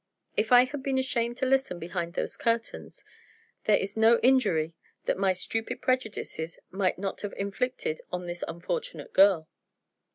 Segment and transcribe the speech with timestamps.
[0.35, 3.05] If I had been ashamed to listen behind those curtains,
[3.65, 4.73] there is no injury
[5.05, 9.47] that my stupid prejudices might not have inflicted on this unfortunate girl.